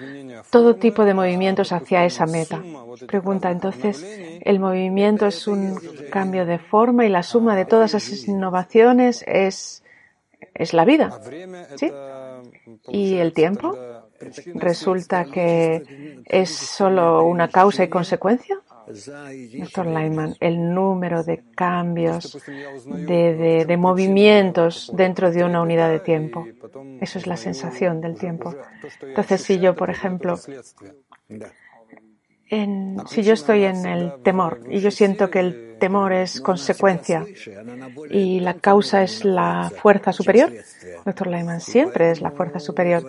todo 0.50 0.76
tipo 0.76 1.06
de 1.06 1.14
movimientos 1.14 1.72
hacia 1.72 2.04
esa 2.04 2.26
meta. 2.26 2.62
Pregunta, 3.06 3.50
entonces, 3.50 4.04
¿el 4.42 4.60
movimiento 4.60 5.26
es 5.26 5.48
un 5.48 5.80
cambio 6.10 6.44
de 6.44 6.58
forma 6.58 7.06
y 7.06 7.08
la 7.08 7.22
suma 7.22 7.56
de 7.56 7.64
todas 7.64 7.94
esas 7.94 8.28
innovaciones 8.28 9.24
es, 9.26 9.82
es 10.52 10.74
la 10.74 10.84
vida? 10.84 11.18
¿Sí? 11.76 11.90
¿Y 12.88 13.16
el 13.16 13.32
tiempo? 13.32 13.74
¿Resulta 14.54 15.24
que 15.24 16.20
es 16.26 16.50
solo 16.50 17.24
una 17.24 17.48
causa 17.48 17.84
y 17.84 17.88
consecuencia? 17.88 18.60
Doctor 19.58 19.86
Lyman, 19.86 20.36
el 20.40 20.74
número 20.74 21.22
de 21.22 21.42
cambios, 21.54 22.38
de, 22.86 23.64
de, 23.66 23.76
movimientos 23.76 24.90
dentro 24.94 25.30
de 25.30 25.44
una 25.44 25.62
unidad 25.62 25.90
de 25.90 26.00
tiempo. 26.00 26.46
Eso 27.00 27.18
es 27.18 27.26
la 27.26 27.36
sensación 27.36 28.00
del 28.00 28.16
tiempo. 28.16 28.54
Entonces, 29.02 29.42
si 29.42 29.58
yo, 29.58 29.74
por 29.74 29.90
ejemplo, 29.90 30.36
si 32.46 33.22
yo 33.22 33.32
estoy 33.32 33.64
en 33.64 33.86
el 33.86 34.22
temor 34.22 34.60
y 34.68 34.80
yo 34.80 34.90
siento 34.90 35.30
que 35.30 35.40
el 35.40 35.69
temor 35.80 36.12
es 36.12 36.40
consecuencia 36.40 37.26
y 38.08 38.38
la 38.38 38.54
causa 38.54 39.02
es 39.02 39.24
la 39.24 39.72
fuerza 39.82 40.12
superior, 40.12 40.52
doctor 41.04 41.26
Lyman, 41.26 41.60
siempre 41.60 42.12
es 42.12 42.20
la 42.20 42.30
fuerza 42.30 42.60
superior, 42.60 43.04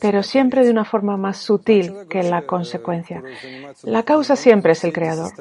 pero 0.00 0.22
siempre 0.22 0.64
de 0.64 0.70
una 0.70 0.84
forma 0.84 1.16
más 1.16 1.38
sutil 1.38 2.06
que 2.08 2.22
la 2.22 2.42
consecuencia. 2.42 3.22
La 3.82 4.04
causa 4.04 4.36
siempre 4.36 4.72
es 4.72 4.84
el 4.84 4.92
creador. 4.92 5.32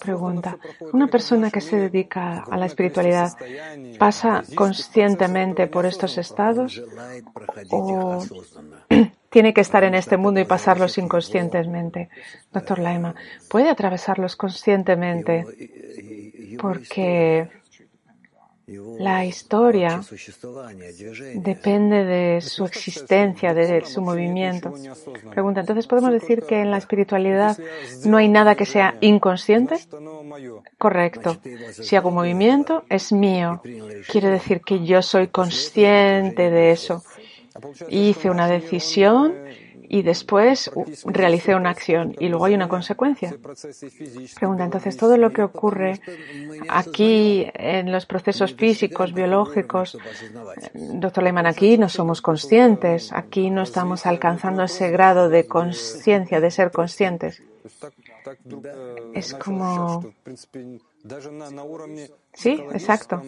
Pregunta, 0.00 0.58
¿una 0.92 1.08
persona 1.08 1.50
que 1.50 1.60
se 1.60 1.76
dedica 1.76 2.44
a 2.48 2.56
la 2.56 2.66
espiritualidad 2.66 3.32
pasa 3.98 4.44
conscientemente 4.54 5.66
por 5.66 5.86
estos 5.86 6.18
estados 6.18 6.80
o 7.70 8.22
tiene 9.32 9.54
que 9.54 9.62
estar 9.62 9.82
en 9.82 9.94
este 9.94 10.18
mundo 10.18 10.40
y 10.40 10.44
pasarlos 10.44 10.98
inconscientemente. 10.98 12.10
Doctor 12.52 12.78
Laima, 12.78 13.14
puede 13.48 13.70
atravesarlos 13.70 14.36
conscientemente 14.36 15.46
porque 16.60 17.48
la 18.98 19.24
historia 19.24 20.02
depende 21.34 22.04
de 22.04 22.40
su 22.42 22.66
existencia, 22.66 23.54
de 23.54 23.84
su 23.86 24.02
movimiento. 24.02 24.74
Pregunta, 25.30 25.60
entonces 25.60 25.86
podemos 25.86 26.12
decir 26.12 26.42
que 26.42 26.60
en 26.60 26.70
la 26.70 26.76
espiritualidad 26.76 27.56
no 28.04 28.18
hay 28.18 28.28
nada 28.28 28.54
que 28.54 28.66
sea 28.66 28.96
inconsciente? 29.00 29.76
Correcto. 30.76 31.38
Si 31.70 31.96
hago 31.96 32.10
movimiento, 32.10 32.84
es 32.90 33.12
mío. 33.12 33.62
Quiere 34.10 34.28
decir 34.28 34.60
que 34.60 34.84
yo 34.84 35.00
soy 35.00 35.28
consciente 35.28 36.50
de 36.50 36.70
eso 36.72 37.02
hice 37.88 38.30
una 38.30 38.48
decisión 38.48 39.34
y 39.88 40.00
después 40.00 40.70
realicé 41.04 41.54
una 41.54 41.68
acción 41.68 42.16
y 42.18 42.28
luego 42.28 42.46
hay 42.46 42.54
una 42.54 42.66
consecuencia. 42.66 43.36
Pregunta, 44.38 44.64
entonces 44.64 44.96
todo 44.96 45.18
lo 45.18 45.30
que 45.30 45.42
ocurre 45.42 46.00
aquí 46.70 47.46
en 47.52 47.92
los 47.92 48.06
procesos 48.06 48.54
físicos, 48.54 49.12
biológicos, 49.12 49.98
doctor 50.74 51.24
Lehmann, 51.24 51.46
aquí 51.46 51.76
no 51.76 51.90
somos 51.90 52.22
conscientes, 52.22 53.12
aquí 53.12 53.50
no 53.50 53.62
estamos 53.62 54.06
alcanzando 54.06 54.62
ese 54.62 54.90
grado 54.90 55.28
de 55.28 55.46
conciencia, 55.46 56.40
de 56.40 56.50
ser 56.50 56.70
conscientes. 56.70 57.42
Es 59.12 59.34
como... 59.34 60.06
Sí, 62.32 62.62
exacto. 62.72 63.22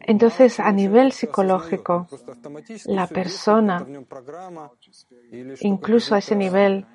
Entonces, 0.00 0.60
a 0.60 0.72
nivel 0.72 1.12
psicológico, 1.12 2.06
la 2.86 3.06
persona, 3.06 3.86
incluso 5.60 6.14
a 6.14 6.18
ese 6.18 6.36
nivel, 6.36 6.86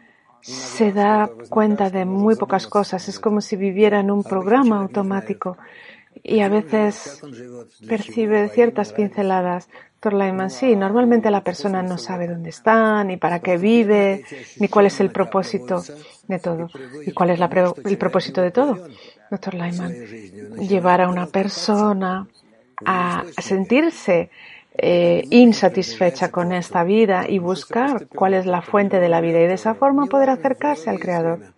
se 0.41 0.91
da 0.91 1.29
cuenta 1.50 1.89
de 1.89 2.05
muy 2.05 2.35
pocas 2.35 2.67
cosas. 2.67 3.07
Es 3.07 3.19
como 3.19 3.41
si 3.41 3.55
viviera 3.55 4.00
en 4.00 4.12
un 4.12 4.23
programa 4.23 4.79
automático 4.79 5.57
y 6.21 6.41
a 6.41 6.50
veces 6.50 7.21
percibe 7.88 8.50
ciertas 8.50 8.91
pinceladas. 8.93 9.69
Torlaiman, 10.03 10.50
sí, 10.50 10.75
normalmente 10.75 11.31
la 11.31 11.45
persona 11.45 11.81
no 11.81 11.98
sabe 11.98 12.27
dónde 12.27 12.50
está, 12.50 13.01
ni 13.05 13.15
para 13.15 13.39
qué 13.39 13.57
vive, 13.57 14.25
ni 14.60 14.67
cuál 14.67 14.88
es 14.88 15.00
el 15.00 15.12
propósito 15.12 15.81
de 16.27 16.39
todo. 16.39 16.69
¿Y 17.05 17.13
cuál 17.13 17.29
es 17.29 17.39
el 17.86 17.98
propósito 17.98 18.41
de 18.41 18.51
todo? 18.51 18.86
Doctor 19.31 19.53
Lyman, 19.53 19.93
llevar 20.60 21.00
a 21.00 21.07
una 21.07 21.27
persona 21.27 22.27
a 22.86 23.24
sentirse 23.41 24.29
eh, 24.75 25.24
insatisfecha 25.29 26.31
con 26.31 26.51
esta 26.51 26.83
vida 26.83 27.25
y 27.29 27.39
buscar 27.39 28.07
cuál 28.07 28.33
es 28.33 28.45
la 28.45 28.62
fuente 28.62 29.00
de 29.00 29.07
la 29.07 29.22
vida 29.22 29.39
y 29.39 29.48
de 29.48 29.53
esa 29.53 29.74
forma 29.74 30.07
poder 30.07 30.31
acercarse 30.31 30.89
al 30.89 31.00
Creador. 31.00 31.52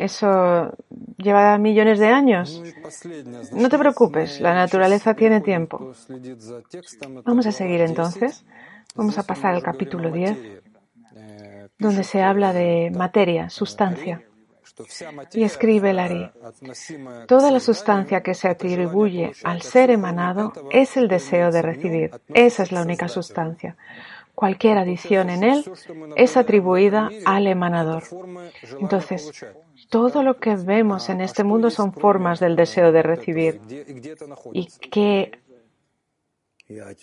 Eso 0.00 0.72
lleva 1.18 1.58
millones 1.58 1.98
de 1.98 2.08
años. 2.08 2.62
No 3.52 3.68
te 3.68 3.78
preocupes, 3.78 4.40
la 4.40 4.54
naturaleza 4.54 5.14
tiene 5.14 5.40
tiempo. 5.40 5.92
Vamos 7.24 7.46
a 7.46 7.52
seguir 7.52 7.82
entonces. 7.82 8.44
Vamos 8.94 9.18
a 9.18 9.22
pasar 9.22 9.54
al 9.54 9.62
capítulo 9.62 10.10
10, 10.10 10.62
donde 11.78 12.02
se 12.02 12.22
habla 12.22 12.52
de 12.52 12.90
materia, 12.90 13.48
sustancia. 13.50 14.22
Y 15.32 15.44
escribe 15.44 15.92
Lari, 15.92 16.30
toda 17.26 17.50
la 17.50 17.60
sustancia 17.60 18.22
que 18.22 18.34
se 18.34 18.48
atribuye 18.48 19.32
al 19.44 19.62
ser 19.62 19.90
emanado 19.90 20.52
es 20.70 20.96
el 20.96 21.08
deseo 21.08 21.50
de 21.50 21.62
recibir. 21.62 22.10
Esa 22.28 22.62
es 22.62 22.72
la 22.72 22.82
única 22.82 23.08
sustancia. 23.08 23.76
Cualquier 24.40 24.78
adición 24.78 25.28
en 25.28 25.44
él 25.44 25.64
es 26.16 26.38
atribuida 26.38 27.10
al 27.26 27.46
emanador. 27.46 28.04
Entonces, 28.80 29.30
todo 29.90 30.22
lo 30.22 30.38
que 30.38 30.56
vemos 30.56 31.10
en 31.10 31.20
este 31.20 31.44
mundo 31.44 31.68
son 31.68 31.92
formas 31.92 32.40
del 32.40 32.56
deseo 32.56 32.90
de 32.90 33.02
recibir. 33.02 33.60
¿Y 34.54 34.66
qué 34.90 35.32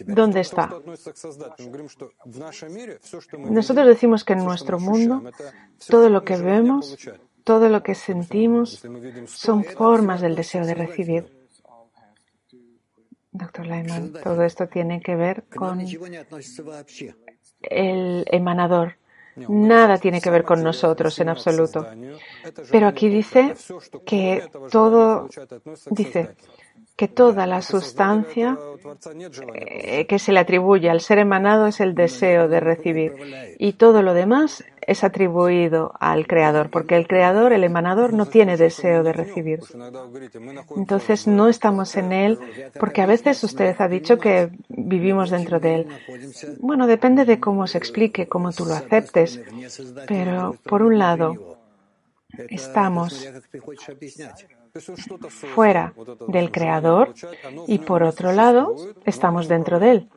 ¿Dónde 0.07 0.39
está? 0.39 0.63
Nosotros 3.59 3.85
decimos 3.85 4.23
que 4.23 4.33
en 4.33 4.43
nuestro 4.43 4.79
mundo 4.79 5.21
todo 5.87 6.09
lo 6.09 6.23
que 6.23 6.37
vemos 6.37 6.97
todo 7.43 7.69
lo 7.69 7.83
que 7.83 7.93
sentimos 7.93 8.83
son 9.27 9.63
formas 9.63 10.21
del 10.21 10.35
deseo 10.35 10.65
de 10.65 10.73
recibir. 10.73 11.23
Doctor 13.31 13.67
Lyman, 13.67 14.13
todo 14.23 14.43
esto 14.43 14.67
tiene 14.67 14.99
que 14.99 15.15
ver 15.15 15.45
con 15.55 15.79
el 17.61 18.25
emanador. 18.31 18.95
Nada 19.47 19.99
tiene 19.99 20.19
que 20.19 20.31
ver 20.31 20.43
con 20.43 20.63
nosotros 20.63 21.19
en 21.19 21.29
absoluto. 21.29 21.85
Pero 22.71 22.87
aquí 22.87 23.07
dice 23.07 23.53
que 24.03 24.49
todo, 24.71 25.29
dice, 25.91 26.35
que 26.97 27.07
toda 27.07 27.45
la 27.45 27.61
sustancia 27.61 28.57
eh, 29.53 30.07
que 30.07 30.17
se 30.17 30.31
le 30.33 30.39
atribuye 30.39 30.89
al 30.89 31.01
ser 31.01 31.19
emanado 31.19 31.67
es 31.67 31.79
el 31.79 31.93
deseo 31.93 32.47
de 32.47 32.59
recibir 32.59 33.13
y 33.59 33.73
todo 33.73 34.01
lo 34.01 34.15
demás 34.15 34.63
es 34.87 35.03
atribuido 35.03 35.93
al 35.99 36.25
creador, 36.27 36.69
porque 36.69 36.95
el 36.95 37.07
creador, 37.07 37.51
el 37.51 37.65
emanador, 37.65 38.13
no 38.13 38.25
tiene 38.25 38.55
deseo 38.55 39.03
de 39.03 39.11
recibir. 39.11 39.59
Entonces 40.75 41.27
no 41.27 41.49
estamos 41.49 41.95
en 41.97 42.13
él, 42.13 42.39
porque 42.79 43.01
a 43.01 43.05
veces 43.05 43.43
usted 43.43 43.75
ha 43.79 43.87
dicho 43.89 44.17
que 44.17 44.49
vivimos 44.69 45.29
dentro 45.29 45.59
de 45.59 45.75
él. 45.75 45.87
Bueno, 46.59 46.87
depende 46.87 47.25
de 47.25 47.39
cómo 47.39 47.67
se 47.67 47.77
explique, 47.77 48.27
cómo 48.27 48.53
tú 48.53 48.65
lo 48.65 48.73
aceptes, 48.73 49.41
pero 50.07 50.55
por 50.63 50.81
un 50.81 50.97
lado, 50.97 51.57
estamos 52.49 53.29
fuera 55.27 55.93
del 56.27 56.51
Creador 56.51 57.13
y 57.67 57.79
por 57.79 58.03
otro 58.03 58.31
lado 58.31 58.75
estamos 59.05 59.47
dentro 59.47 59.79
de 59.79 59.91
Él. 59.91 60.09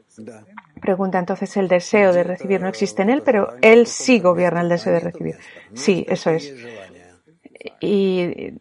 Pregunta 0.81 1.19
entonces, 1.19 1.57
el 1.57 1.69
deseo 1.69 2.13
de 2.13 2.23
recibir 2.25 2.61
no 2.61 2.69
existe 2.69 3.03
en 3.03 3.11
Él, 3.11 3.23
pero 3.23 3.55
Él 3.61 3.87
sí 3.87 4.19
gobierna 4.21 4.63
el 4.63 4.69
deseo 4.69 4.95
de 4.95 5.01
recibir. 5.01 5.37
Sí, 5.75 6.05
eso 6.09 6.31
es. 6.31 6.55
Y 7.81 8.55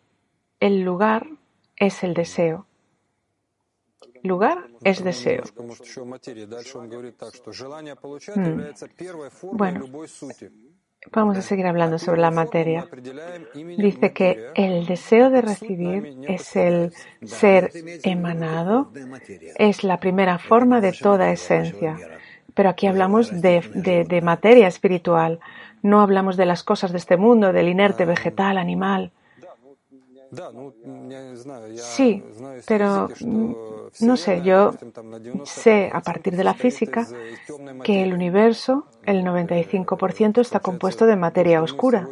el 0.60 0.82
lugar 0.82 1.28
es 1.76 2.04
el 2.04 2.14
deseo. 2.14 2.66
Lugar 4.24 4.68
es 4.84 5.04
deseo. 5.04 5.44
Mm. 8.36 8.62
Bueno, 9.54 9.88
Vamos 11.12 11.38
a 11.38 11.42
seguir 11.42 11.66
hablando 11.66 11.98
sobre 11.98 12.20
la 12.20 12.30
materia. 12.30 12.88
Dice 13.54 14.12
que 14.12 14.52
el 14.56 14.86
deseo 14.86 15.30
de 15.30 15.42
recibir 15.42 16.18
es 16.28 16.56
el 16.58 16.94
ser 17.24 17.72
emanado, 18.04 18.92
es 19.58 19.84
la 19.84 20.00
primera 20.00 20.38
forma 20.40 20.82
de 20.82 20.92
toda 20.92 21.32
esencia. 21.32 21.98
Pero 22.54 22.70
aquí 22.70 22.88
hablamos 22.88 23.42
de, 23.42 24.22
materia 24.22 24.68
espiritual, 24.68 25.40
no 25.82 26.02
hablamos 26.02 26.36
de 26.36 26.46
las 26.46 26.64
cosas 26.64 26.92
de 26.92 26.98
este 26.98 27.16
mundo, 27.16 27.54
del 27.54 27.70
inerte 27.70 28.04
vegetal, 28.04 28.58
animal. 28.58 29.12
Sí, 31.78 32.24
pero 32.68 33.10
no 34.00 34.18
sé, 34.18 34.42
yo 34.44 34.74
sé 35.46 35.90
a 35.92 36.02
partir 36.02 36.36
de 36.36 36.44
la 36.44 36.54
física 36.54 37.08
que 37.84 38.04
el 38.04 38.14
universo, 38.14 38.86
el 39.06 39.24
95% 39.24 40.42
está 40.42 40.60
compuesto 40.60 41.06
de 41.08 41.16
materia 41.16 41.64
oscura. 41.64 42.08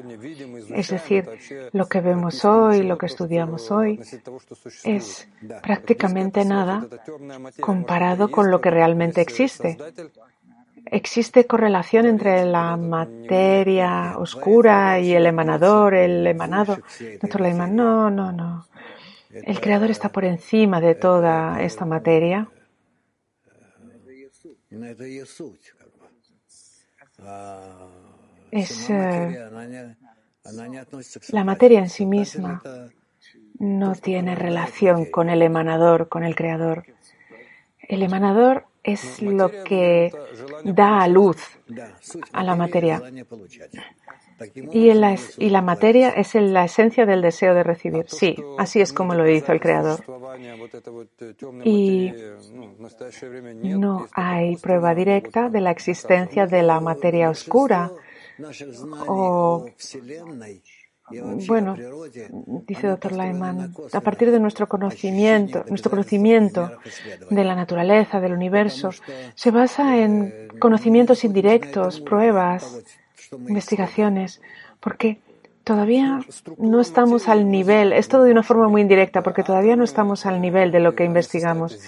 Es 0.73 0.89
decir, 0.89 1.29
lo 1.73 1.87
que 1.87 2.01
vemos 2.01 2.43
hoy, 2.43 2.83
lo 2.83 2.97
que 2.97 3.05
estudiamos 3.05 3.69
hoy, 3.69 3.99
es 4.83 5.27
prácticamente 5.61 6.43
nada 6.43 6.87
comparado 7.59 8.31
con 8.31 8.49
lo 8.49 8.61
que 8.61 8.71
realmente 8.71 9.21
existe 9.21 9.77
existe 10.91 11.45
correlación 11.45 12.05
entre 12.05 12.45
la 12.45 12.77
materia 12.77 14.17
oscura 14.17 14.99
y 14.99 15.13
el 15.13 15.25
emanador, 15.25 15.93
el 15.93 16.25
emanado. 16.27 16.77
Doctor 17.21 17.41
no, 17.41 18.09
no, 18.09 18.31
no. 18.31 18.67
El 19.29 19.59
creador 19.59 19.91
está 19.91 20.09
por 20.09 20.25
encima 20.25 20.81
de 20.81 20.95
toda 20.95 21.61
esta 21.61 21.85
materia. 21.85 22.49
Es, 28.51 28.89
eh, 28.89 29.47
la 31.29 31.43
materia 31.43 31.79
en 31.79 31.89
sí 31.89 32.05
misma 32.05 32.61
no 33.59 33.95
tiene 33.95 34.35
relación 34.35 35.05
con 35.05 35.29
el 35.29 35.41
emanador, 35.41 36.07
con 36.09 36.23
el 36.23 36.35
creador. 36.35 36.85
El 37.79 38.03
emanador 38.03 38.65
es 38.87 39.21
lo 39.21 39.51
que 39.63 40.11
da 40.63 41.01
a 41.01 41.07
luz 41.07 41.37
a 42.31 42.43
la 42.43 42.55
materia. 42.55 43.01
Y, 44.71 44.93
la, 44.93 45.15
y 45.37 45.49
la 45.49 45.61
materia 45.61 46.09
es 46.11 46.35
la 46.35 46.65
esencia 46.65 47.05
del 47.05 47.21
deseo 47.21 47.53
de 47.55 47.63
recibir. 47.63 48.05
Sí, 48.07 48.35
así 48.57 48.79
es 48.79 48.93
como 48.93 49.13
lo 49.15 49.27
hizo 49.29 49.51
el 49.51 49.59
Creador. 49.59 50.03
Y 51.63 52.13
no 53.63 54.07
hay 54.13 54.55
prueba 54.57 54.93
directa 54.93 55.49
de 55.49 55.61
la 55.61 55.71
existencia 55.71 56.45
de 56.45 56.61
la 56.63 56.79
materia 56.79 57.29
oscura 57.29 57.91
o 59.07 59.65
bueno, 61.47 61.75
dice 62.67 62.87
doctor 62.87 63.13
Lyman, 63.13 63.73
a 63.93 64.01
partir 64.01 64.31
de 64.31 64.39
nuestro 64.39 64.67
conocimiento, 64.67 65.63
nuestro 65.69 65.89
conocimiento 65.89 66.71
de 67.29 67.43
la 67.43 67.55
naturaleza, 67.55 68.19
del 68.19 68.33
universo, 68.33 68.89
se 69.33 69.51
basa 69.51 69.97
en 69.97 70.49
conocimientos 70.59 71.23
indirectos, 71.23 72.01
pruebas, 72.01 72.83
investigaciones, 73.31 74.41
porque 74.79 75.19
todavía 75.63 76.19
no 76.57 76.81
estamos 76.81 77.29
al 77.29 77.49
nivel, 77.49 77.93
es 77.93 78.07
todo 78.07 78.23
de 78.23 78.31
una 78.31 78.43
forma 78.43 78.67
muy 78.67 78.81
indirecta, 78.81 79.21
porque 79.21 79.43
todavía 79.43 79.75
no 79.75 79.83
estamos 79.83 80.25
al 80.25 80.41
nivel 80.41 80.71
de 80.71 80.79
lo 80.81 80.95
que 80.95 81.05
investigamos. 81.05 81.79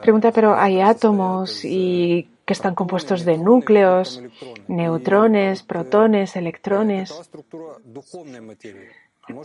Pregunta, 0.00 0.32
pero 0.32 0.54
hay 0.54 0.80
átomos 0.80 1.64
y 1.64 2.28
que 2.46 2.52
están 2.52 2.74
compuestos 2.76 3.24
de 3.24 3.36
núcleos, 3.36 4.22
neutrones, 4.68 5.64
protones, 5.64 6.36
electrones. 6.36 7.12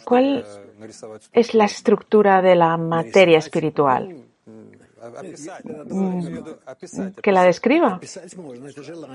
¿Cuál 0.06 0.46
es 1.34 1.54
la 1.56 1.66
estructura 1.66 2.44
de 2.44 2.56
la 2.56 2.78
materia 2.78 3.40
espiritual? 3.40 4.24
Mm, 4.46 6.38
que 7.24 7.32
la 7.32 7.44
describa. 7.44 8.00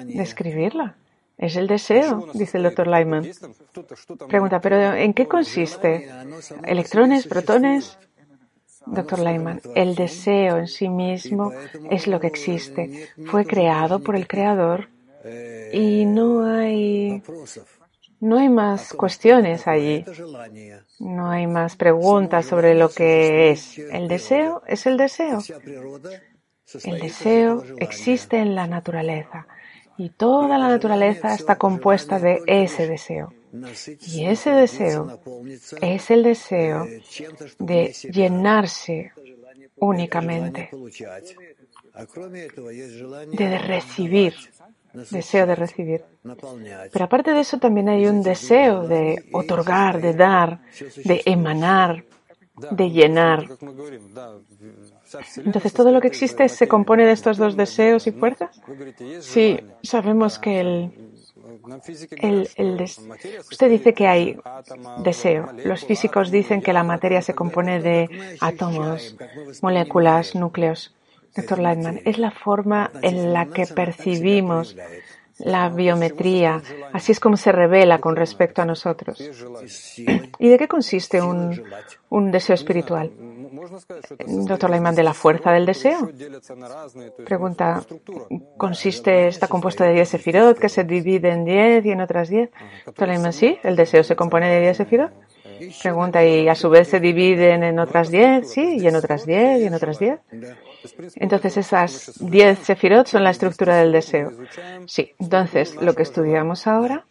Describirla. 0.04 0.96
Es 1.38 1.54
el 1.54 1.68
deseo, 1.68 2.26
dice 2.34 2.56
el 2.56 2.64
doctor 2.64 2.88
Lyman. 2.88 3.30
Pregunta, 4.26 4.60
¿pero 4.60 4.94
en 4.94 5.14
qué 5.14 5.28
consiste? 5.28 6.10
¿Electrones, 6.64 7.26
protones? 7.28 7.96
Doctor 8.86 9.18
Lyman, 9.18 9.60
el 9.74 9.94
deseo 9.94 10.58
en 10.58 10.68
sí 10.68 10.88
mismo 10.88 11.52
es 11.90 12.06
lo 12.06 12.20
que 12.20 12.28
existe. 12.28 13.08
Fue 13.26 13.44
creado 13.44 13.98
por 13.98 14.16
el 14.16 14.26
Creador 14.26 14.88
y 15.72 16.04
no 16.04 16.46
hay, 16.46 17.22
no 18.20 18.38
hay 18.38 18.48
más 18.48 18.92
cuestiones 18.92 19.66
allí. 19.66 20.04
No 21.00 21.30
hay 21.30 21.46
más 21.46 21.76
preguntas 21.76 22.46
sobre 22.46 22.74
lo 22.74 22.88
que 22.88 23.50
es. 23.50 23.78
El 23.78 24.08
deseo 24.08 24.62
es 24.66 24.86
el 24.86 24.96
deseo. 24.96 25.40
El 26.84 27.00
deseo 27.00 27.64
existe 27.78 28.38
en 28.38 28.54
la 28.54 28.66
naturaleza 28.66 29.46
y 29.98 30.10
toda 30.10 30.58
la 30.58 30.68
naturaleza 30.68 31.34
está 31.34 31.56
compuesta 31.56 32.18
de 32.18 32.42
ese 32.46 32.86
deseo. 32.86 33.32
Y 34.06 34.26
ese 34.26 34.50
deseo 34.50 35.20
es 35.80 36.10
el 36.10 36.22
deseo 36.22 36.86
de 37.58 37.92
llenarse 38.10 39.12
únicamente, 39.76 40.70
de 43.32 43.58
recibir, 43.58 44.34
deseo 45.10 45.46
de 45.46 45.54
recibir. 45.54 46.04
Pero 46.92 47.04
aparte 47.04 47.32
de 47.32 47.40
eso 47.40 47.58
también 47.58 47.88
hay 47.88 48.06
un 48.06 48.22
deseo 48.22 48.86
de 48.86 49.24
otorgar, 49.32 50.00
de 50.00 50.14
dar, 50.14 50.60
de 51.04 51.22
emanar, 51.24 52.04
de 52.70 52.90
llenar. 52.90 53.46
Entonces, 55.44 55.72
¿todo 55.72 55.90
lo 55.90 56.00
que 56.00 56.08
existe 56.08 56.48
se 56.48 56.66
compone 56.66 57.04
de 57.04 57.12
estos 57.12 57.36
dos 57.36 57.56
deseos 57.56 58.06
y 58.06 58.12
fuerzas? 58.12 58.60
Sí, 59.20 59.58
sabemos 59.82 60.38
que 60.38 60.60
el, 60.60 61.15
usted 63.50 63.70
dice 63.70 63.94
que 63.94 64.06
hay 64.06 64.38
deseo. 64.98 65.48
Los 65.64 65.84
físicos 65.84 66.30
dicen 66.30 66.62
que 66.62 66.72
la 66.72 66.84
materia 66.84 67.22
se 67.22 67.34
compone 67.34 67.80
de 67.80 68.36
átomos, 68.40 69.16
moléculas, 69.62 70.34
núcleos. 70.34 70.94
Doctor 71.34 71.58
Lightman, 71.58 72.00
es 72.06 72.16
la 72.16 72.30
forma 72.30 72.90
en 73.02 73.34
la 73.34 73.46
que 73.46 73.66
percibimos 73.66 74.74
la 75.38 75.68
biometría. 75.68 76.62
Así 76.92 77.12
es 77.12 77.20
como 77.20 77.36
se 77.36 77.52
revela 77.52 77.98
con 77.98 78.16
respecto 78.16 78.62
a 78.62 78.64
nosotros. 78.64 79.20
¿Y 80.38 80.48
de 80.48 80.58
qué 80.58 80.68
consiste 80.68 81.20
un, 81.20 81.62
un 82.08 82.30
deseo 82.30 82.54
espiritual? 82.54 83.10
Doctor 84.26 84.70
Leiman, 84.70 84.94
de 84.94 85.02
la 85.02 85.14
fuerza 85.14 85.52
del 85.52 85.66
deseo. 85.66 86.10
Pregunta, 87.24 87.82
¿consiste, 88.56 89.28
está 89.28 89.48
compuesto 89.48 89.84
de 89.84 89.92
10 89.92 90.08
sefirot 90.08 90.58
que 90.58 90.68
se 90.68 90.84
divide 90.84 91.30
en 91.30 91.44
10 91.44 91.86
y 91.86 91.90
en 91.90 92.00
otras 92.00 92.28
10? 92.28 92.50
Doctor 92.86 93.08
Leiman, 93.08 93.32
sí, 93.32 93.58
el 93.62 93.76
deseo 93.76 94.04
se 94.04 94.16
compone 94.16 94.48
de 94.48 94.60
10 94.60 94.76
sefirot. 94.76 95.12
Pregunta, 95.82 96.24
¿y 96.24 96.48
a 96.48 96.54
su 96.54 96.68
vez 96.68 96.88
se 96.88 97.00
dividen 97.00 97.62
en 97.62 97.78
otras 97.78 98.10
10? 98.10 98.50
Sí, 98.50 98.78
y 98.78 98.86
en 98.86 98.96
otras 98.96 99.24
10 99.26 99.62
y 99.62 99.64
en 99.64 99.74
otras 99.74 99.98
10. 99.98 100.18
Entonces 101.16 101.56
esas 101.56 102.12
10 102.20 102.58
sefirot 102.58 103.06
son 103.06 103.24
la 103.24 103.30
estructura 103.30 103.76
del 103.76 103.92
deseo. 103.92 104.32
Sí, 104.86 105.12
entonces 105.18 105.76
lo 105.76 105.94
que 105.94 106.02
estudiamos 106.02 106.66
ahora, 106.66 107.06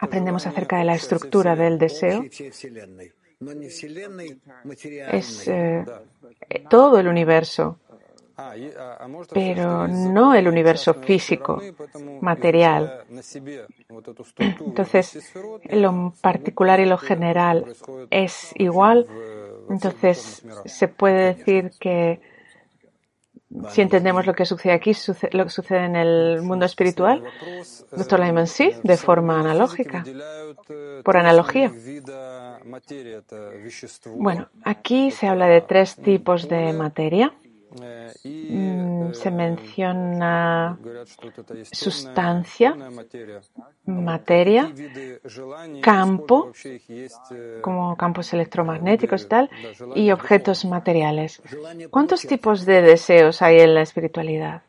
aprendemos 0.00 0.46
acerca 0.46 0.78
de 0.78 0.84
la 0.84 0.94
estructura 0.94 1.56
del 1.56 1.78
deseo 1.78 2.24
Es 5.12 5.48
eh, 5.48 5.84
todo 6.68 6.98
el 6.98 7.08
universo, 7.08 7.78
pero 9.32 9.88
no 9.88 10.34
el 10.34 10.48
universo 10.48 10.94
físico, 10.94 11.62
material. 12.20 13.04
Entonces, 14.38 15.32
lo 15.70 16.12
particular 16.20 16.80
y 16.80 16.86
lo 16.86 16.98
general 16.98 17.64
es 18.10 18.52
igual. 18.56 19.06
Entonces, 19.70 20.44
se 20.64 20.88
puede 20.88 21.34
decir 21.34 21.72
que 21.78 22.20
si 23.70 23.80
entendemos 23.80 24.26
lo 24.26 24.34
que 24.34 24.44
sucede 24.44 24.72
aquí, 24.72 24.92
lo 25.32 25.44
que 25.44 25.50
sucede 25.50 25.84
en 25.86 25.96
el 25.96 26.42
mundo 26.42 26.66
espiritual, 26.66 27.24
doctor 27.92 28.20
Lyman, 28.20 28.46
sí, 28.46 28.72
de 28.82 28.96
forma 28.96 29.40
analógica, 29.40 30.04
por 31.02 31.16
analogía. 31.16 31.72
Bueno, 34.16 34.48
aquí 34.64 35.10
se 35.10 35.26
habla 35.28 35.46
de 35.46 35.62
tres 35.62 35.96
tipos 35.96 36.48
de 36.48 36.72
materia. 36.72 37.32
Mm, 37.70 39.12
se 39.12 39.30
menciona 39.30 40.78
sustancia, 41.70 42.74
materia, 43.84 44.72
campo, 45.82 46.50
como 47.60 47.96
campos 47.96 48.32
electromagnéticos 48.32 49.22
y 49.24 49.26
tal, 49.26 49.50
y 49.94 50.10
objetos 50.10 50.64
materiales. 50.64 51.42
¿Cuántos 51.90 52.22
tipos 52.22 52.64
de 52.64 52.80
deseos 52.80 53.42
hay 53.42 53.58
en 53.58 53.74
la 53.74 53.82
espiritualidad? 53.82 54.62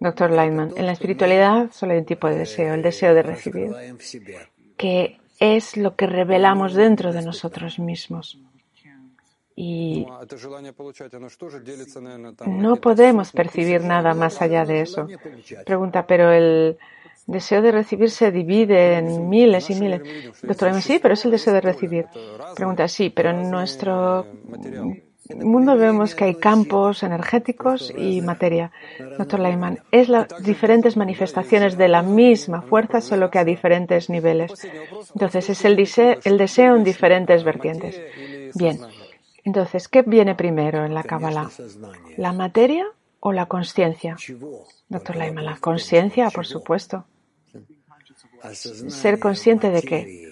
Doctor 0.00 0.30
Lightman, 0.30 0.72
en 0.76 0.86
la 0.86 0.92
espiritualidad 0.92 1.70
solo 1.72 1.92
hay 1.92 1.98
un 1.98 2.04
tipo 2.04 2.28
de 2.28 2.38
deseo, 2.38 2.74
el 2.74 2.82
deseo 2.82 3.14
de 3.14 3.22
recibir, 3.22 3.72
que 4.76 5.18
es 5.40 5.76
lo 5.76 5.94
que 5.94 6.06
revelamos 6.06 6.74
dentro 6.74 7.12
de 7.12 7.22
nosotros 7.22 7.78
mismos. 7.78 8.38
Y 9.60 10.06
no 12.46 12.76
podemos 12.76 13.32
percibir 13.32 13.82
nada 13.82 14.14
más 14.14 14.40
allá 14.40 14.64
de 14.64 14.82
eso. 14.82 15.08
Pregunta, 15.66 16.06
pero 16.06 16.32
el 16.32 16.78
deseo 17.26 17.60
de 17.60 17.72
recibir 17.72 18.08
se 18.08 18.30
divide 18.30 18.98
en 18.98 19.28
miles 19.28 19.68
y 19.70 19.74
miles. 19.74 20.00
Doctor, 20.42 20.80
sí, 20.80 21.00
pero 21.02 21.14
es 21.14 21.24
el 21.24 21.32
deseo 21.32 21.54
de 21.54 21.60
recibir. 21.60 22.06
Pregunta, 22.54 22.86
sí, 22.86 23.10
pero 23.10 23.30
en 23.30 23.50
nuestro 23.50 24.26
mundo 25.34 25.76
vemos 25.76 26.14
que 26.14 26.26
hay 26.26 26.36
campos 26.36 27.02
energéticos 27.02 27.92
y 27.98 28.20
materia. 28.20 28.70
Doctor 29.18 29.40
Leiman, 29.40 29.80
es 29.90 30.08
las 30.08 30.28
diferentes 30.40 30.96
manifestaciones 30.96 31.76
de 31.76 31.88
la 31.88 32.02
misma 32.02 32.62
fuerza, 32.62 33.00
solo 33.00 33.28
que 33.28 33.40
a 33.40 33.44
diferentes 33.44 34.08
niveles. 34.08 34.52
Entonces, 35.14 35.50
es 35.50 35.64
el 35.64 35.76
el 36.24 36.38
deseo 36.38 36.76
en 36.76 36.84
diferentes 36.84 37.42
vertientes. 37.42 38.00
Bien. 38.54 38.78
Entonces, 39.48 39.88
¿qué 39.88 40.02
viene 40.02 40.34
primero 40.34 40.84
en 40.84 40.92
la 40.92 41.02
Kabbalah? 41.02 41.50
¿La 42.18 42.34
materia 42.34 42.84
o 43.18 43.32
la 43.32 43.46
conciencia? 43.46 44.14
Doctor 44.90 45.16
Laima, 45.16 45.40
la 45.40 45.56
conciencia, 45.56 46.28
por 46.28 46.44
supuesto. 46.44 47.06
¿Ser 48.52 49.18
consciente 49.18 49.70
de 49.70 49.82
qué? 49.82 50.30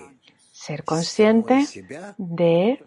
Ser 0.52 0.85
consciente 0.85 1.64
de 2.18 2.85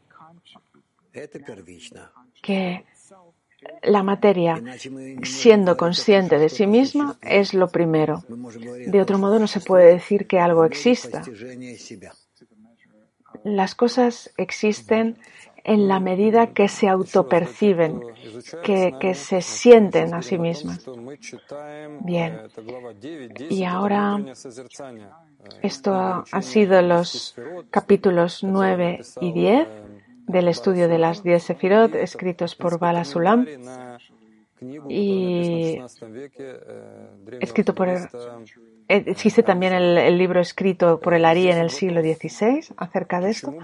que 2.43 2.85
la 3.81 4.03
materia, 4.03 4.61
siendo 5.23 5.77
consciente 5.77 6.37
de 6.37 6.49
sí 6.49 6.67
misma, 6.67 7.17
es 7.23 7.55
lo 7.55 7.69
primero. 7.69 8.23
De 8.85 9.01
otro 9.01 9.17
modo, 9.17 9.39
no 9.39 9.47
se 9.47 9.61
puede 9.61 9.91
decir 9.93 10.27
que 10.27 10.39
algo 10.39 10.63
exista. 10.63 11.23
Las 13.43 13.73
cosas 13.73 14.31
existen 14.37 15.17
en 15.63 15.87
la 15.87 15.99
medida 15.99 16.53
que 16.53 16.67
se 16.67 16.87
autoperciben, 16.87 18.01
que, 18.63 18.93
que 18.99 19.13
se 19.13 19.41
sienten 19.41 20.13
a 20.13 20.21
sí 20.21 20.37
mismas. 20.37 20.85
Bien. 22.01 22.41
Y 23.49 23.63
ahora, 23.63 24.19
esto 25.61 26.23
han 26.31 26.43
sido 26.43 26.81
los 26.81 27.35
capítulos 27.71 28.43
9 28.43 29.01
y 29.21 29.31
10 29.31 29.67
del 30.27 30.47
estudio 30.47 30.87
de 30.87 30.99
las 30.99 31.23
10 31.23 31.43
Sefirot, 31.43 31.95
escritos 31.95 32.55
por 32.55 32.77
Bala 32.77 33.03
Sulam 33.03 33.47
y 34.87 35.79
escrito 37.39 37.73
por 37.73 37.89
existe 38.89 39.43
también 39.43 39.73
el, 39.73 40.17
libro 40.17 40.41
escrito 40.41 40.99
por 40.99 41.13
el 41.13 41.23
Ari 41.23 41.49
en 41.49 41.58
el 41.60 41.69
siglo 41.69 42.02
XVI 42.02 42.73
acerca 42.78 43.21
de 43.21 43.30
esto. 43.30 43.56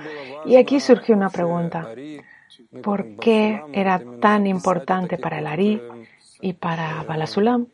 Y 0.45 0.55
aquí 0.55 0.79
surgió 0.79 1.15
una 1.15 1.29
pregunta. 1.29 1.89
¿Por 2.83 3.17
qué 3.17 3.61
era 3.73 4.01
tan 4.21 4.47
importante 4.47 5.17
para 5.17 5.39
el 5.39 5.47
Ari 5.47 5.81
y 6.41 6.53
para 6.53 7.03
Balasulam 7.03 7.67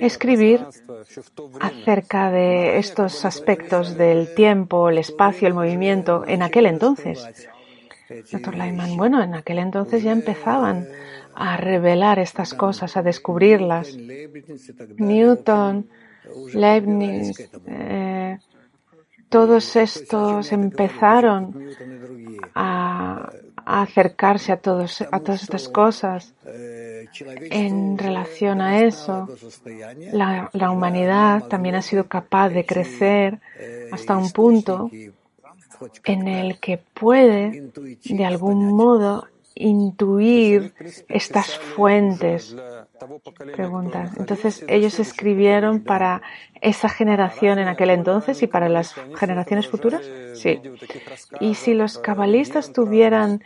escribir 0.00 0.64
acerca 1.60 2.30
de 2.30 2.78
estos 2.78 3.24
aspectos 3.24 3.96
del 3.96 4.34
tiempo, 4.34 4.88
el 4.88 4.98
espacio, 4.98 5.46
el 5.46 5.54
movimiento 5.54 6.24
en 6.26 6.42
aquel 6.42 6.66
entonces? 6.66 7.48
Doctor 8.30 8.54
Lyman, 8.54 8.96
bueno, 8.96 9.22
en 9.22 9.34
aquel 9.34 9.58
entonces 9.58 10.02
ya 10.02 10.12
empezaban 10.12 10.86
a 11.34 11.56
revelar 11.56 12.18
estas 12.18 12.54
cosas, 12.54 12.96
a 12.96 13.02
descubrirlas. 13.02 13.96
Newton, 14.96 15.88
Leibniz, 16.52 17.48
eh, 17.66 18.38
todos 19.28 19.76
estos 19.76 20.52
empezaron 20.52 21.70
a, 22.54 23.30
acercarse 23.64 24.52
a, 24.52 24.58
todos, 24.58 25.02
a 25.02 25.20
todas 25.20 25.42
estas 25.42 25.68
cosas. 25.68 26.34
En 27.50 27.98
relación 27.98 28.60
a 28.60 28.82
eso, 28.84 29.28
la, 30.12 30.50
la 30.52 30.70
humanidad 30.70 31.44
también 31.48 31.74
ha 31.74 31.82
sido 31.82 32.04
capaz 32.04 32.50
de 32.50 32.64
crecer 32.64 33.40
hasta 33.90 34.16
un 34.16 34.30
punto 34.30 34.90
en 36.04 36.28
el 36.28 36.60
que 36.60 36.78
puede, 36.78 37.70
de 38.04 38.24
algún 38.24 38.74
modo, 38.74 39.26
intuir 39.56 40.74
estas 41.08 41.58
fuentes? 41.58 42.54
Pregunta. 43.54 44.12
Entonces, 44.16 44.64
ellos 44.68 44.98
escribieron 45.00 45.80
para 45.80 46.22
esa 46.60 46.88
generación 46.88 47.58
en 47.58 47.68
aquel 47.68 47.90
entonces 47.90 48.42
y 48.42 48.46
para 48.46 48.68
las 48.68 48.94
generaciones 49.16 49.68
futuras? 49.68 50.02
Sí. 50.34 50.60
Y 51.40 51.54
si 51.54 51.74
los 51.74 51.98
cabalistas 51.98 52.72
tuvieran, 52.72 53.42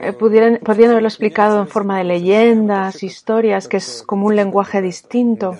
eh, 0.00 0.12
pudieran, 0.12 0.58
podrían 0.64 0.90
haberlo 0.90 1.08
explicado 1.08 1.60
en 1.60 1.68
forma 1.68 1.98
de 1.98 2.04
leyendas, 2.04 3.02
historias, 3.02 3.68
que 3.68 3.78
es 3.78 4.02
como 4.06 4.26
un 4.26 4.36
lenguaje 4.36 4.80
distinto, 4.80 5.56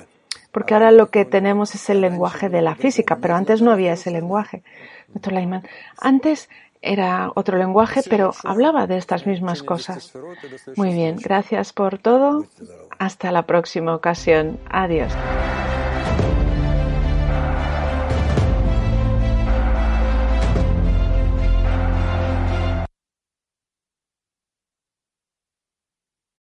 porque 0.53 0.74
ahora 0.74 0.90
lo 0.90 1.11
que 1.11 1.24
tenemos 1.24 1.74
es 1.74 1.90
el 1.90 2.01
lenguaje 2.01 2.48
de 2.48 2.62
la 2.62 2.74
física, 2.74 3.18
pero 3.20 3.35
antes 3.35 3.61
no 3.61 3.72
había 3.72 3.92
ese 3.92 4.11
lenguaje. 4.11 4.62
Antes 5.98 6.48
era 6.82 7.30
otro 7.34 7.58
lenguaje, 7.58 8.02
pero 8.08 8.32
hablaba 8.44 8.86
de 8.86 8.96
estas 8.96 9.26
mismas 9.26 9.62
cosas. 9.62 10.12
Muy 10.76 10.92
bien, 10.92 11.16
gracias 11.16 11.72
por 11.72 11.98
todo. 11.98 12.46
Hasta 12.98 13.32
la 13.32 13.42
próxima 13.42 13.94
ocasión. 13.94 14.58
Adiós. 14.70 15.12